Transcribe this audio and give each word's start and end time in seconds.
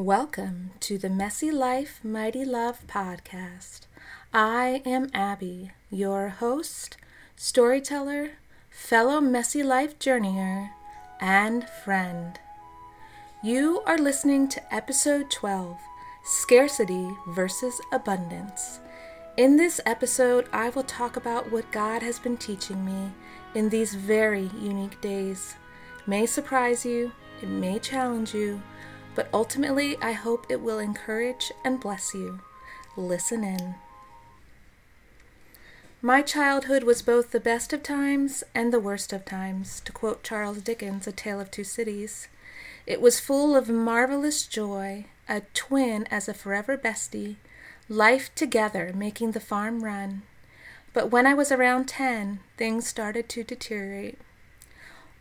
Welcome 0.00 0.70
to 0.80 0.96
the 0.96 1.10
Messy 1.10 1.50
Life, 1.50 2.00
Mighty 2.02 2.42
Love 2.42 2.86
podcast. 2.86 3.80
I 4.32 4.80
am 4.86 5.10
Abby, 5.12 5.72
your 5.90 6.30
host, 6.30 6.96
storyteller, 7.36 8.30
fellow 8.70 9.20
Messy 9.20 9.62
Life 9.62 9.98
journeyer, 9.98 10.70
and 11.20 11.68
friend. 11.84 12.40
You 13.44 13.82
are 13.84 13.98
listening 13.98 14.48
to 14.48 14.74
episode 14.74 15.30
12 15.30 15.76
Scarcity 16.24 17.10
versus 17.28 17.78
Abundance. 17.92 18.80
In 19.36 19.58
this 19.58 19.82
episode, 19.84 20.48
I 20.50 20.70
will 20.70 20.84
talk 20.84 21.18
about 21.18 21.52
what 21.52 21.70
God 21.70 22.00
has 22.00 22.18
been 22.18 22.38
teaching 22.38 22.86
me 22.86 23.12
in 23.54 23.68
these 23.68 23.94
very 23.94 24.50
unique 24.58 24.98
days. 25.02 25.56
May 26.06 26.24
surprise 26.24 26.86
you, 26.86 27.12
it 27.42 27.50
may 27.50 27.78
challenge 27.78 28.32
you, 28.32 28.62
but 29.14 29.28
ultimately, 29.32 29.96
I 30.00 30.12
hope 30.12 30.46
it 30.48 30.60
will 30.60 30.78
encourage 30.78 31.52
and 31.64 31.80
bless 31.80 32.14
you. 32.14 32.40
Listen 32.96 33.44
in. 33.44 33.74
My 36.02 36.22
childhood 36.22 36.82
was 36.82 37.02
both 37.02 37.30
the 37.30 37.40
best 37.40 37.74
of 37.74 37.82
times 37.82 38.42
and 38.54 38.72
the 38.72 38.80
worst 38.80 39.12
of 39.12 39.24
times, 39.24 39.80
to 39.80 39.92
quote 39.92 40.22
Charles 40.22 40.62
Dickens' 40.62 41.06
A 41.06 41.12
Tale 41.12 41.40
of 41.40 41.50
Two 41.50 41.64
Cities. 41.64 42.28
It 42.86 43.02
was 43.02 43.20
full 43.20 43.54
of 43.54 43.68
marvelous 43.68 44.46
joy, 44.46 45.06
a 45.28 45.42
twin 45.52 46.06
as 46.10 46.26
a 46.26 46.34
forever 46.34 46.78
bestie, 46.78 47.36
life 47.88 48.34
together 48.34 48.92
making 48.94 49.32
the 49.32 49.40
farm 49.40 49.84
run. 49.84 50.22
But 50.92 51.10
when 51.10 51.26
I 51.26 51.34
was 51.34 51.52
around 51.52 51.86
10, 51.86 52.40
things 52.56 52.86
started 52.86 53.28
to 53.28 53.44
deteriorate. 53.44 54.18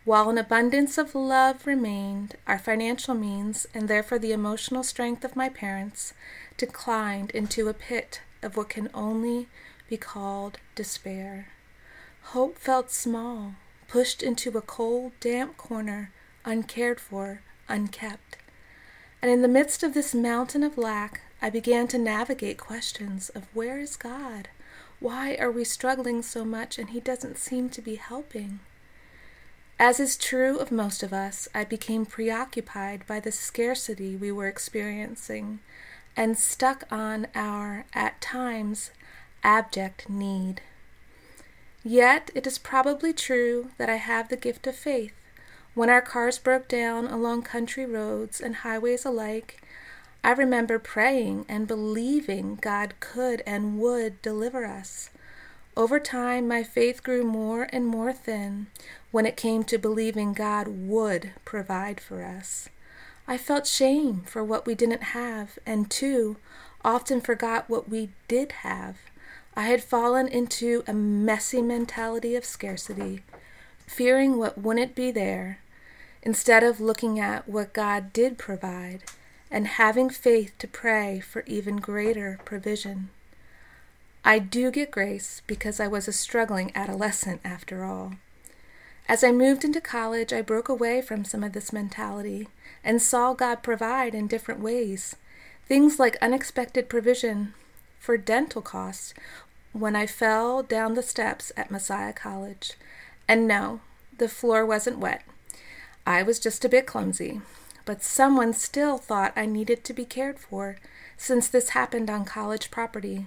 While 0.09 0.31
an 0.31 0.40
abundance 0.40 0.98
of 0.98 1.13
love 1.13 1.68
remained, 1.68 2.36
our 2.48 2.58
financial 2.58 3.13
means, 3.13 3.67
and 3.76 3.88
therefore 3.88 4.17
the 4.17 4.31
emotional 4.31 4.81
strength 4.81 5.23
of 5.23 5.36
my 5.36 5.50
parents, 5.50 6.16
declined 6.58 7.30
into 7.30 7.67
a 7.67 7.76
pit 7.76 8.22
of 8.41 8.58
what 8.58 8.70
can 8.70 8.89
only 8.92 9.50
be 9.88 9.98
called 9.98 10.58
despair. 10.73 11.50
Hope 12.33 12.58
felt 12.58 12.89
small, 12.89 13.53
pushed 13.88 14.23
into 14.23 14.50
a 14.58 14.64
cold, 14.64 15.11
damp 15.20 15.58
corner, 15.58 16.11
uncared 16.44 17.00
for, 17.00 17.44
unkept. 17.67 18.39
And 19.22 19.30
in 19.30 19.44
the 19.44 19.48
midst 19.48 19.83
of 19.83 19.94
this 19.94 20.16
mountain 20.16 20.64
of 20.64 20.76
lack, 20.76 21.22
I 21.39 21.52
began 21.52 21.88
to 21.89 22.00
navigate 22.00 22.58
questions 22.58 23.30
of 23.30 23.44
where 23.53 23.80
is 23.80 23.95
God? 23.95 24.50
Why 25.00 25.36
are 25.36 25.52
we 25.52 25.64
struggling 25.64 26.23
so 26.23 26.44
much 26.44 26.80
and 26.80 26.89
He 26.89 27.00
doesn't 27.00 27.38
seem 27.38 27.70
to 27.70 27.81
be 27.83 27.94
helping? 27.94 28.61
As 29.81 29.97
is 30.02 30.17
true 30.17 30.58
of 30.58 30.73
most 30.73 31.03
of 31.03 31.13
us, 31.13 31.47
I 31.55 31.63
became 31.63 32.05
preoccupied 32.05 33.08
by 33.08 33.22
the 33.22 33.31
scarcity 33.31 34.17
we 34.17 34.30
were 34.30 34.47
experiencing 34.47 35.59
and 36.17 36.38
stuck 36.38 36.83
on 36.91 37.27
our, 37.33 37.86
at 37.94 38.19
times, 38.19 38.91
abject 39.41 40.09
need. 40.09 40.59
Yet 41.81 42.30
it 42.36 42.45
is 42.45 42.58
probably 42.58 43.13
true 43.13 43.71
that 43.77 43.89
I 43.89 43.95
have 43.95 44.27
the 44.27 44.36
gift 44.36 44.67
of 44.67 44.75
faith. 44.75 45.13
When 45.75 45.89
our 45.89 46.02
cars 46.02 46.38
broke 46.38 46.67
down 46.67 47.08
along 47.08 47.43
country 47.43 47.86
roads 47.86 48.41
and 48.41 48.58
highways 48.58 49.05
alike, 49.05 49.61
I 50.25 50.31
remember 50.31 50.77
praying 50.77 51.45
and 51.47 51.69
believing 51.69 52.59
God 52.59 52.95
could 52.99 53.41
and 53.45 53.80
would 53.80 54.21
deliver 54.21 54.66
us. 54.66 55.09
Over 55.80 55.97
time, 55.97 56.45
my 56.45 56.61
faith 56.61 57.03
grew 57.03 57.23
more 57.23 57.69
and 57.72 57.88
more 57.88 58.11
thin 58.11 58.67
when 59.11 59.25
it 59.25 59.38
came 59.38 59.63
to 59.63 59.77
believing 59.77 60.33
God 60.33 60.67
would 60.67 61.31
provide 61.45 62.02
for 62.02 62.21
us. 62.21 62.67
I 63.30 63.38
felt 63.38 63.66
shame 63.66 64.23
for 64.25 64.44
what 64.44 64.66
we 64.66 64.75
didn't 64.75 65.16
have, 65.16 65.58
and 65.66 65.89
too, 65.89 66.36
often 66.83 67.21
forgot 67.21 67.69
what 67.69 67.88
we 67.88 68.09
did 68.27 68.52
have. 68.67 68.97
I 69.55 69.67
had 69.67 69.81
fallen 69.81 70.27
into 70.27 70.83
a 70.86 70.91
messy 70.94 71.61
mentality 71.61 72.36
of 72.36 72.43
scarcity, 72.43 73.21
fearing 73.87 74.37
what 74.37 74.58
wouldn't 74.58 74.95
be 74.95 75.11
there, 75.11 75.59
instead 76.21 76.61
of 76.61 76.81
looking 76.81 77.21
at 77.21 77.48
what 77.48 77.71
God 77.71 78.11
did 78.11 78.37
provide 78.37 79.04
and 79.49 79.65
having 79.65 80.09
faith 80.09 80.52
to 80.58 80.67
pray 80.67 81.21
for 81.21 81.45
even 81.48 81.77
greater 81.77 82.37
provision. 82.43 83.11
I 84.23 84.39
do 84.39 84.69
get 84.69 84.91
grace 84.91 85.41
because 85.47 85.80
I 85.80 85.87
was 85.87 86.07
a 86.07 86.13
struggling 86.13 86.71
adolescent 86.75 87.41
after 87.43 87.83
all. 87.85 88.15
As 89.07 89.23
I 89.23 89.31
moved 89.31 89.63
into 89.63 89.81
college, 89.81 90.31
I 90.31 90.41
broke 90.41 90.69
away 90.69 91.02
from 91.02 91.25
some 91.25 91.43
of 91.43 91.53
this 91.53 91.73
mentality 91.73 92.47
and 92.83 93.02
saw 93.02 93.33
God 93.33 93.63
provide 93.63 94.13
in 94.13 94.27
different 94.27 94.61
ways. 94.61 95.15
Things 95.67 95.97
like 95.99 96.17
unexpected 96.21 96.89
provision 96.89 97.53
for 97.99 98.17
dental 98.17 98.61
costs 98.61 99.13
when 99.71 99.95
I 99.95 100.05
fell 100.05 100.63
down 100.63 100.93
the 100.93 101.03
steps 101.03 101.51
at 101.57 101.71
Messiah 101.71 102.13
College. 102.13 102.73
And 103.27 103.47
no, 103.47 103.81
the 104.17 104.30
floor 104.30 104.65
wasn't 104.65 104.99
wet. 104.99 105.23
I 106.05 106.23
was 106.23 106.39
just 106.39 106.65
a 106.65 106.69
bit 106.69 106.86
clumsy. 106.86 107.41
But 107.86 108.03
someone 108.03 108.53
still 108.53 108.97
thought 108.99 109.33
I 109.36 109.47
needed 109.47 109.83
to 109.86 109.93
be 109.93 110.05
cared 110.05 110.39
for, 110.39 110.77
since 111.17 111.47
this 111.47 111.69
happened 111.69 112.09
on 112.09 112.25
college 112.25 112.69
property. 112.69 113.25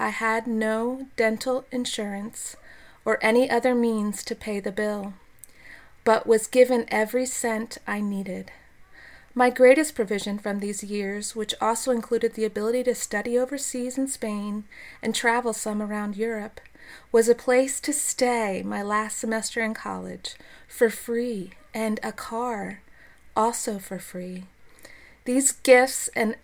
I 0.00 0.08
had 0.08 0.46
no 0.46 1.08
dental 1.16 1.66
insurance 1.70 2.56
or 3.04 3.18
any 3.20 3.50
other 3.50 3.74
means 3.74 4.24
to 4.24 4.34
pay 4.34 4.58
the 4.58 4.72
bill, 4.72 5.12
but 6.04 6.26
was 6.26 6.46
given 6.46 6.86
every 6.88 7.26
cent 7.26 7.76
I 7.86 8.00
needed. 8.00 8.50
My 9.34 9.50
greatest 9.50 9.94
provision 9.94 10.38
from 10.38 10.60
these 10.60 10.82
years, 10.82 11.36
which 11.36 11.54
also 11.60 11.90
included 11.90 12.32
the 12.32 12.46
ability 12.46 12.82
to 12.84 12.94
study 12.94 13.38
overseas 13.38 13.98
in 13.98 14.08
Spain 14.08 14.64
and 15.02 15.14
travel 15.14 15.52
some 15.52 15.82
around 15.82 16.16
Europe, 16.16 16.62
was 17.12 17.28
a 17.28 17.34
place 17.34 17.78
to 17.80 17.92
stay 17.92 18.62
my 18.64 18.82
last 18.82 19.18
semester 19.18 19.60
in 19.62 19.74
college 19.74 20.34
for 20.66 20.88
free 20.88 21.50
and 21.74 22.00
a 22.02 22.10
car 22.10 22.80
also 23.36 23.78
for 23.78 23.98
free. 23.98 24.44
These 25.26 25.52
gifts 25.52 26.08
and 26.16 26.36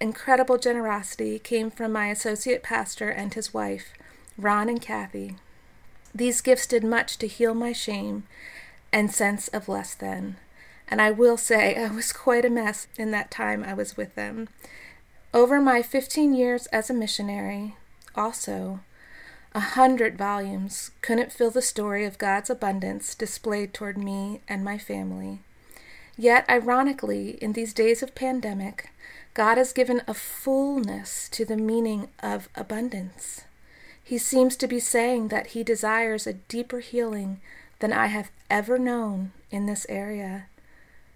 incredible 0.00 0.58
generosity 0.58 1.38
came 1.38 1.70
from 1.70 1.92
my 1.92 2.08
associate 2.08 2.62
pastor 2.62 3.10
and 3.10 3.34
his 3.34 3.52
wife, 3.52 3.92
Ron 4.38 4.68
and 4.68 4.80
Kathy. 4.80 5.36
These 6.14 6.40
gifts 6.40 6.66
did 6.66 6.82
much 6.82 7.18
to 7.18 7.26
heal 7.26 7.54
my 7.54 7.72
shame 7.72 8.24
and 8.92 9.12
sense 9.12 9.48
of 9.48 9.68
less 9.68 9.94
than. 9.94 10.36
And 10.88 11.00
I 11.00 11.10
will 11.10 11.36
say 11.36 11.76
I 11.84 11.90
was 11.90 12.12
quite 12.12 12.44
a 12.44 12.50
mess 12.50 12.88
in 12.96 13.10
that 13.12 13.30
time 13.30 13.62
I 13.62 13.74
was 13.74 13.96
with 13.96 14.14
them. 14.14 14.48
Over 15.32 15.60
my 15.60 15.82
15 15.82 16.34
years 16.34 16.66
as 16.66 16.90
a 16.90 16.94
missionary, 16.94 17.76
also, 18.16 18.80
a 19.54 19.60
hundred 19.60 20.18
volumes 20.18 20.90
couldn't 21.02 21.32
fill 21.32 21.50
the 21.50 21.62
story 21.62 22.04
of 22.04 22.18
God's 22.18 22.50
abundance 22.50 23.14
displayed 23.14 23.72
toward 23.72 23.96
me 23.96 24.40
and 24.48 24.64
my 24.64 24.78
family. 24.78 25.40
Yet, 26.16 26.44
ironically, 26.48 27.38
in 27.42 27.52
these 27.52 27.72
days 27.72 28.02
of 28.02 28.14
pandemic, 28.14 28.90
God 29.34 29.58
has 29.58 29.72
given 29.72 30.02
a 30.06 30.14
fullness 30.14 31.28
to 31.30 31.44
the 31.44 31.56
meaning 31.56 32.08
of 32.22 32.48
abundance. 32.54 33.42
He 34.02 34.18
seems 34.18 34.56
to 34.56 34.66
be 34.66 34.80
saying 34.80 35.28
that 35.28 35.48
He 35.48 35.62
desires 35.62 36.26
a 36.26 36.32
deeper 36.32 36.80
healing 36.80 37.40
than 37.78 37.92
I 37.92 38.06
have 38.06 38.30
ever 38.50 38.78
known 38.78 39.32
in 39.50 39.66
this 39.66 39.86
area. 39.88 40.46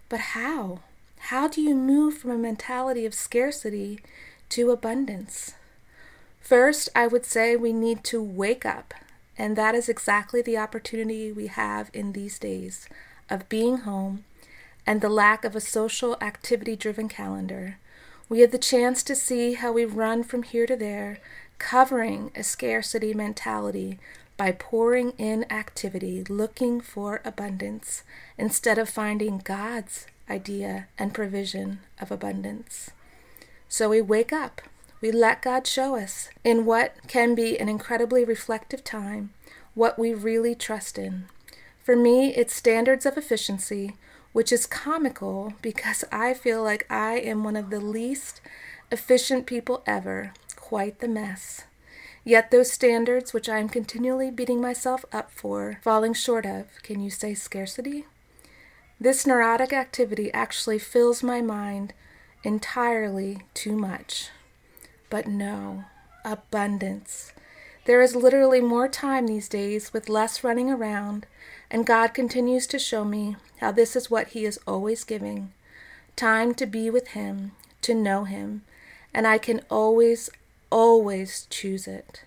But 0.08 0.20
how? 0.20 0.80
How 1.18 1.48
do 1.48 1.60
you 1.60 1.74
move 1.74 2.18
from 2.18 2.30
a 2.30 2.38
mentality 2.38 3.04
of 3.04 3.14
scarcity 3.14 4.00
to 4.50 4.70
abundance? 4.70 5.54
First, 6.40 6.88
I 6.94 7.06
would 7.06 7.24
say 7.24 7.56
we 7.56 7.72
need 7.72 8.04
to 8.04 8.22
wake 8.22 8.66
up, 8.66 8.94
and 9.36 9.56
that 9.56 9.74
is 9.74 9.88
exactly 9.88 10.42
the 10.42 10.58
opportunity 10.58 11.32
we 11.32 11.46
have 11.46 11.90
in 11.92 12.12
these 12.12 12.38
days 12.38 12.88
of 13.30 13.48
being 13.48 13.78
home 13.78 14.24
and 14.86 15.00
the 15.00 15.08
lack 15.08 15.44
of 15.44 15.56
a 15.56 15.60
social 15.60 16.16
activity 16.20 16.76
driven 16.76 17.08
calendar. 17.08 17.78
We 18.28 18.40
have 18.40 18.50
the 18.50 18.58
chance 18.58 19.02
to 19.04 19.14
see 19.14 19.54
how 19.54 19.72
we 19.72 19.84
run 19.84 20.24
from 20.24 20.42
here 20.42 20.66
to 20.66 20.76
there, 20.76 21.18
covering 21.58 22.30
a 22.34 22.42
scarcity 22.42 23.14
mentality 23.14 23.98
by 24.36 24.52
pouring 24.52 25.10
in 25.18 25.50
activity, 25.50 26.24
looking 26.24 26.80
for 26.80 27.20
abundance, 27.24 28.02
instead 28.36 28.78
of 28.78 28.88
finding 28.88 29.38
God's 29.38 30.06
idea 30.28 30.88
and 30.98 31.14
provision 31.14 31.80
of 32.00 32.10
abundance. 32.10 32.90
So 33.68 33.90
we 33.90 34.00
wake 34.00 34.32
up. 34.32 34.62
We 35.00 35.12
let 35.12 35.42
God 35.42 35.66
show 35.66 35.96
us 35.96 36.30
in 36.42 36.64
what 36.64 36.96
can 37.06 37.34
be 37.34 37.58
an 37.58 37.68
incredibly 37.68 38.24
reflective 38.24 38.82
time 38.82 39.30
what 39.74 39.98
we 39.98 40.14
really 40.14 40.54
trust 40.54 40.98
in. 40.98 41.24
For 41.82 41.96
me, 41.96 42.34
it's 42.34 42.54
standards 42.54 43.04
of 43.04 43.18
efficiency, 43.18 43.96
which 44.34 44.50
is 44.50 44.66
comical 44.66 45.54
because 45.62 46.04
I 46.10 46.34
feel 46.34 46.60
like 46.62 46.86
I 46.90 47.14
am 47.14 47.44
one 47.44 47.54
of 47.54 47.70
the 47.70 47.78
least 47.78 48.40
efficient 48.90 49.46
people 49.46 49.84
ever, 49.86 50.34
quite 50.56 50.98
the 50.98 51.06
mess. 51.06 51.62
Yet 52.24 52.50
those 52.50 52.72
standards, 52.72 53.32
which 53.32 53.48
I 53.48 53.58
am 53.60 53.68
continually 53.68 54.32
beating 54.32 54.60
myself 54.60 55.04
up 55.12 55.30
for, 55.30 55.78
falling 55.82 56.14
short 56.14 56.44
of, 56.44 56.66
can 56.82 57.00
you 57.00 57.10
say 57.10 57.32
scarcity? 57.34 58.06
This 58.98 59.24
neurotic 59.24 59.72
activity 59.72 60.32
actually 60.34 60.80
fills 60.80 61.22
my 61.22 61.40
mind 61.40 61.94
entirely 62.42 63.42
too 63.54 63.76
much. 63.76 64.30
But 65.10 65.28
no, 65.28 65.84
abundance. 66.24 67.32
There 67.84 68.02
is 68.02 68.16
literally 68.16 68.60
more 68.60 68.88
time 68.88 69.28
these 69.28 69.48
days 69.48 69.92
with 69.92 70.08
less 70.08 70.42
running 70.42 70.70
around, 70.70 71.26
and 71.74 71.84
God 71.84 72.14
continues 72.14 72.68
to 72.68 72.78
show 72.78 73.04
me 73.04 73.34
how 73.56 73.72
this 73.72 73.96
is 73.96 74.08
what 74.08 74.28
He 74.28 74.44
is 74.44 74.60
always 74.64 75.02
giving 75.02 75.52
time 76.14 76.54
to 76.54 76.66
be 76.66 76.88
with 76.88 77.08
Him, 77.08 77.50
to 77.82 77.96
know 77.96 78.22
Him, 78.22 78.62
and 79.12 79.26
I 79.26 79.38
can 79.38 79.60
always, 79.68 80.30
always 80.70 81.48
choose 81.50 81.88
it. 81.88 82.22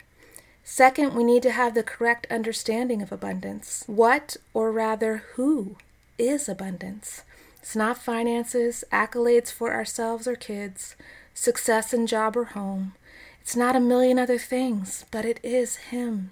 Second, 0.65 1.15
we 1.15 1.23
need 1.23 1.43
to 1.43 1.51
have 1.51 1.75
the 1.75 1.81
correct 1.81 2.27
understanding 2.29 3.01
of 3.01 3.13
abundance. 3.13 3.85
What, 3.87 4.35
or 4.53 4.69
rather, 4.69 5.23
who, 5.35 5.77
is 6.17 6.49
abundance? 6.49 7.21
It's 7.61 7.73
not 7.73 7.97
finances, 7.97 8.83
accolades 8.91 9.49
for 9.49 9.71
ourselves 9.73 10.27
or 10.27 10.35
kids, 10.35 10.97
success 11.33 11.93
in 11.93 12.05
job 12.05 12.35
or 12.35 12.45
home. 12.45 12.95
It's 13.39 13.55
not 13.55 13.77
a 13.77 13.79
million 13.79 14.19
other 14.19 14.39
things, 14.39 15.05
but 15.09 15.23
it 15.23 15.39
is 15.41 15.77
Him. 15.77 16.31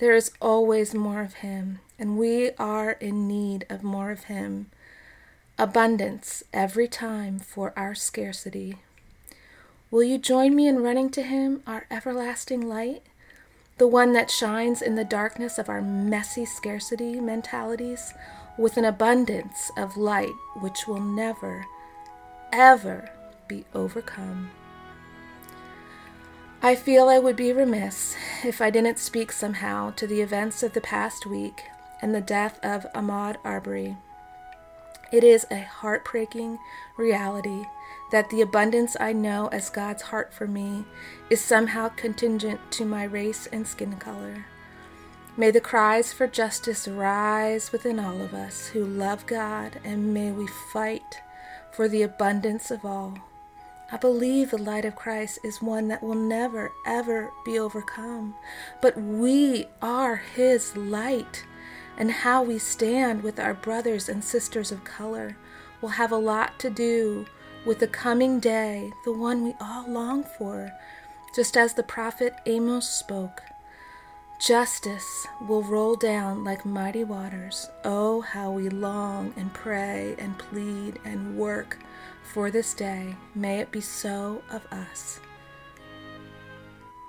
There 0.00 0.14
is 0.14 0.32
always 0.40 0.94
more 0.94 1.20
of 1.20 1.34
Him, 1.34 1.80
and 1.98 2.16
we 2.16 2.52
are 2.52 2.92
in 2.92 3.28
need 3.28 3.66
of 3.68 3.82
more 3.82 4.10
of 4.10 4.24
Him. 4.24 4.70
Abundance 5.58 6.42
every 6.54 6.88
time 6.88 7.38
for 7.38 7.74
our 7.76 7.94
scarcity. 7.94 8.76
Will 9.90 10.02
you 10.02 10.16
join 10.16 10.56
me 10.56 10.66
in 10.66 10.82
running 10.82 11.10
to 11.10 11.22
Him, 11.22 11.62
our 11.66 11.84
everlasting 11.90 12.66
light? 12.66 13.02
The 13.76 13.86
one 13.86 14.14
that 14.14 14.30
shines 14.30 14.80
in 14.80 14.94
the 14.94 15.04
darkness 15.04 15.58
of 15.58 15.68
our 15.68 15.82
messy 15.82 16.46
scarcity 16.46 17.20
mentalities 17.20 18.14
with 18.56 18.78
an 18.78 18.86
abundance 18.86 19.70
of 19.76 19.98
light 19.98 20.32
which 20.60 20.88
will 20.88 21.00
never, 21.00 21.66
ever 22.54 23.10
be 23.48 23.66
overcome. 23.74 24.50
I 26.62 26.74
feel 26.74 27.08
I 27.08 27.18
would 27.18 27.36
be 27.36 27.54
remiss 27.54 28.16
if 28.44 28.60
I 28.60 28.68
didn't 28.68 28.98
speak 28.98 29.32
somehow 29.32 29.92
to 29.92 30.06
the 30.06 30.20
events 30.20 30.62
of 30.62 30.74
the 30.74 30.80
past 30.82 31.24
week 31.24 31.64
and 32.02 32.14
the 32.14 32.20
death 32.20 32.60
of 32.62 32.86
Ahmaud 32.94 33.36
Arbery. 33.44 33.96
It 35.10 35.24
is 35.24 35.46
a 35.50 35.60
heartbreaking 35.60 36.58
reality 36.98 37.64
that 38.12 38.28
the 38.28 38.42
abundance 38.42 38.94
I 39.00 39.14
know 39.14 39.48
as 39.50 39.70
God's 39.70 40.02
heart 40.02 40.34
for 40.34 40.46
me 40.46 40.84
is 41.30 41.40
somehow 41.40 41.88
contingent 41.88 42.60
to 42.72 42.84
my 42.84 43.04
race 43.04 43.46
and 43.50 43.66
skin 43.66 43.96
color. 43.96 44.44
May 45.38 45.50
the 45.50 45.62
cries 45.62 46.12
for 46.12 46.26
justice 46.26 46.86
rise 46.86 47.72
within 47.72 47.98
all 47.98 48.20
of 48.20 48.34
us 48.34 48.66
who 48.68 48.84
love 48.84 49.24
God, 49.24 49.80
and 49.82 50.12
may 50.12 50.30
we 50.30 50.46
fight 50.74 51.22
for 51.72 51.88
the 51.88 52.02
abundance 52.02 52.70
of 52.70 52.84
all. 52.84 53.29
I 53.92 53.96
believe 53.96 54.50
the 54.50 54.58
light 54.58 54.84
of 54.84 54.94
Christ 54.94 55.40
is 55.42 55.60
one 55.60 55.88
that 55.88 56.02
will 56.02 56.14
never, 56.14 56.70
ever 56.86 57.30
be 57.44 57.58
overcome. 57.58 58.34
But 58.80 58.96
we 58.96 59.66
are 59.82 60.16
His 60.16 60.76
light, 60.76 61.44
and 61.96 62.10
how 62.10 62.42
we 62.42 62.58
stand 62.58 63.22
with 63.22 63.40
our 63.40 63.54
brothers 63.54 64.08
and 64.08 64.22
sisters 64.22 64.70
of 64.70 64.84
color 64.84 65.36
will 65.80 65.90
have 65.90 66.12
a 66.12 66.16
lot 66.16 66.58
to 66.60 66.70
do 66.70 67.26
with 67.66 67.80
the 67.80 67.88
coming 67.88 68.38
day, 68.38 68.92
the 69.04 69.12
one 69.12 69.42
we 69.42 69.54
all 69.60 69.88
long 69.88 70.22
for, 70.22 70.70
just 71.34 71.56
as 71.56 71.74
the 71.74 71.82
prophet 71.82 72.34
Amos 72.46 72.88
spoke. 72.88 73.42
Justice 74.40 75.26
will 75.46 75.62
roll 75.62 75.94
down 75.94 76.44
like 76.44 76.64
mighty 76.64 77.04
waters. 77.04 77.68
Oh, 77.84 78.22
how 78.22 78.50
we 78.50 78.70
long 78.70 79.34
and 79.36 79.52
pray 79.52 80.14
and 80.18 80.38
plead 80.38 80.98
and 81.04 81.36
work 81.36 81.76
for 82.22 82.50
this 82.50 82.72
day. 82.72 83.14
May 83.34 83.60
it 83.60 83.70
be 83.70 83.82
so 83.82 84.40
of 84.50 84.64
us. 84.72 85.20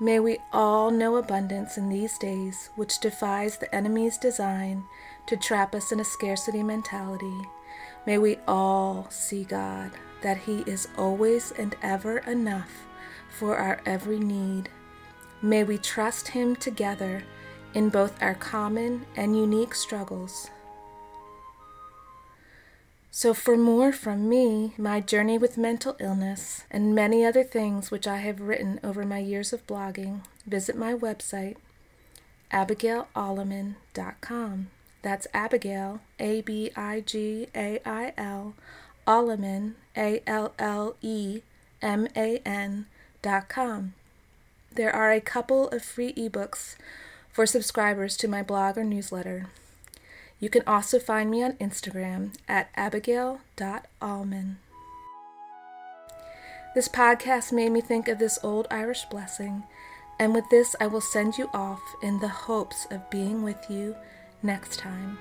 May 0.02 0.20
we 0.20 0.40
all 0.52 0.92
know 0.92 1.16
abundance 1.16 1.78
in 1.78 1.88
these 1.88 2.18
days, 2.18 2.70
which 2.76 3.00
defies 3.00 3.58
the 3.58 3.74
enemy's 3.74 4.18
design 4.18 4.84
to 5.28 5.38
trap 5.38 5.74
us 5.74 5.94
in 5.94 6.02
a 6.02 6.04
scarcity 6.04 6.64
mentality. 6.64 7.42
May 8.06 8.18
we 8.18 8.40
all 8.46 9.08
see 9.10 9.46
God, 9.46 9.92
that 10.22 10.40
He 10.40 10.64
is 10.68 10.90
always 10.98 11.54
and 11.54 11.78
ever 11.82 12.18
enough 12.18 12.88
for 13.30 13.56
our 13.56 13.80
every 13.86 14.20
need. 14.20 14.68
May 15.42 15.64
we 15.64 15.78
trust 15.78 16.30
Him 16.30 16.56
together 16.56 17.24
in 17.74 17.90
both 17.90 18.22
our 18.22 18.36
common 18.36 19.06
and 19.16 19.36
unique 19.36 19.74
struggles. 19.74 20.52
So, 23.14 23.34
for 23.34 23.58
more 23.58 23.92
from 23.92 24.30
me, 24.30 24.74
my 24.78 25.02
journey 25.02 25.38
with 25.38 25.58
mental 25.58 25.98
illness, 26.00 26.64
and 26.72 26.96
many 26.96 27.26
other 27.26 27.44
things 27.44 27.92
which 27.92 28.08
I 28.08 28.16
have 28.18 28.40
written 28.40 28.80
over 28.84 29.04
my 29.04 29.20
years 29.20 29.52
of 29.52 29.68
blogging, 29.68 30.22
visit 30.48 30.78
my 30.78 30.94
website, 30.94 31.58
abigailalleman.com. 32.54 34.68
That's 35.02 35.28
Abigail, 35.34 36.00
A 36.20 36.42
B 36.42 36.72
I 36.76 37.00
G 37.02 37.48
A 37.56 37.80
I 37.86 38.14
L, 38.18 38.54
Alleman, 39.06 39.74
A 39.98 40.22
L 40.26 40.54
L 40.58 40.96
E 41.02 41.42
M 41.82 42.08
A 42.16 42.38
N 42.46 42.86
dot 43.22 43.50
com. 43.50 43.94
There 44.74 44.96
are 44.96 45.12
a 45.12 45.20
couple 45.20 45.68
of 45.68 45.84
free 45.84 46.14
ebooks 46.14 46.76
for 47.30 47.46
subscribers 47.46 48.16
to 48.18 48.30
my 48.30 48.42
blog 48.42 48.78
or 48.78 48.86
newsletter. 48.86 49.48
You 50.40 50.50
can 50.50 50.64
also 50.66 50.98
find 50.98 51.30
me 51.30 51.44
on 51.44 51.54
Instagram 51.54 52.36
at 52.48 52.70
abigail.alleman. 52.76 54.56
This 56.74 56.88
podcast 56.88 57.52
made 57.52 57.74
me 57.74 57.82
think 57.82 58.08
of 58.08 58.18
this 58.18 58.40
old 58.42 58.66
Irish 58.72 59.04
blessing, 59.06 59.64
and 60.18 60.34
with 60.34 60.46
this 60.50 60.74
I 60.80 60.88
will 60.88 61.02
send 61.02 61.38
you 61.38 61.50
off 61.54 61.82
in 62.02 62.20
the 62.20 62.30
hopes 62.30 62.88
of 62.90 63.10
being 63.10 63.44
with 63.44 63.70
you 63.70 63.98
next 64.42 64.80
time. 64.80 65.20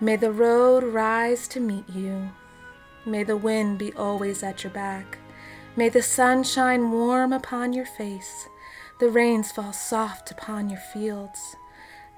May 0.00 0.16
the 0.16 0.32
road 0.32 0.82
rise 0.82 1.46
to 1.48 1.60
meet 1.60 1.88
you. 1.88 2.30
May 3.06 3.22
the 3.22 3.36
wind 3.36 3.78
be 3.78 3.92
always 3.92 4.42
at 4.42 4.64
your 4.64 4.72
back. 4.72 5.19
May 5.80 5.88
the 5.88 6.02
sun 6.02 6.44
shine 6.44 6.92
warm 6.92 7.32
upon 7.32 7.72
your 7.72 7.86
face, 7.86 8.50
the 8.98 9.08
rains 9.08 9.50
fall 9.50 9.72
soft 9.72 10.30
upon 10.30 10.68
your 10.68 10.78
fields. 10.78 11.56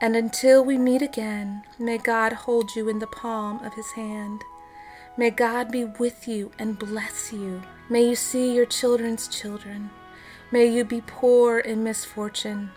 And 0.00 0.16
until 0.16 0.64
we 0.64 0.76
meet 0.76 1.00
again, 1.00 1.62
may 1.78 1.96
God 1.96 2.32
hold 2.32 2.74
you 2.74 2.88
in 2.88 2.98
the 2.98 3.06
palm 3.06 3.64
of 3.64 3.74
his 3.74 3.92
hand. 3.92 4.42
May 5.16 5.30
God 5.30 5.70
be 5.70 5.84
with 5.84 6.26
you 6.26 6.50
and 6.58 6.76
bless 6.76 7.32
you. 7.32 7.62
May 7.88 8.08
you 8.08 8.16
see 8.16 8.52
your 8.52 8.66
children's 8.66 9.28
children. 9.28 9.90
May 10.50 10.66
you 10.66 10.84
be 10.84 11.00
poor 11.00 11.60
in 11.60 11.84
misfortune, 11.84 12.72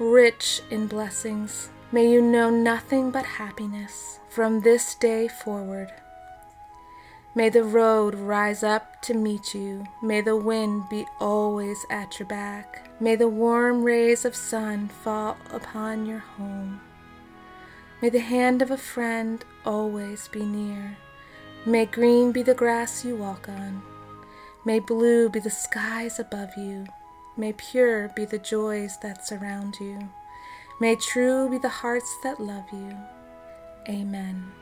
rich 0.00 0.60
in 0.72 0.88
blessings. 0.88 1.70
May 1.92 2.10
you 2.10 2.20
know 2.20 2.50
nothing 2.50 3.12
but 3.12 3.26
happiness 3.26 4.18
from 4.28 4.62
this 4.62 4.96
day 4.96 5.28
forward. 5.28 5.92
May 7.36 7.50
the 7.50 7.64
road 7.64 8.14
rise 8.14 8.62
up 8.62 9.02
to 9.02 9.12
meet 9.12 9.54
you. 9.54 9.84
May 10.02 10.22
the 10.22 10.36
wind 10.36 10.88
be 10.88 11.04
always 11.20 11.84
at 11.90 12.18
your 12.18 12.26
back. 12.26 12.88
May 12.98 13.14
the 13.14 13.28
warm 13.28 13.84
rays 13.84 14.24
of 14.24 14.34
sun 14.34 14.88
fall 14.88 15.36
upon 15.50 16.06
your 16.06 16.20
home. 16.20 16.80
May 18.00 18.08
the 18.08 18.20
hand 18.20 18.62
of 18.62 18.70
a 18.70 18.78
friend 18.78 19.44
always 19.66 20.28
be 20.28 20.46
near. 20.46 20.96
May 21.66 21.84
green 21.84 22.32
be 22.32 22.42
the 22.42 22.54
grass 22.54 23.04
you 23.04 23.16
walk 23.16 23.50
on. 23.50 23.82
May 24.64 24.78
blue 24.78 25.28
be 25.28 25.38
the 25.38 25.50
skies 25.50 26.18
above 26.18 26.56
you. 26.56 26.86
May 27.36 27.52
pure 27.52 28.08
be 28.16 28.24
the 28.24 28.38
joys 28.38 28.96
that 29.02 29.26
surround 29.26 29.76
you. 29.78 30.08
May 30.80 30.96
true 30.96 31.50
be 31.50 31.58
the 31.58 31.68
hearts 31.68 32.16
that 32.22 32.40
love 32.40 32.64
you. 32.72 32.96
Amen. 33.90 34.52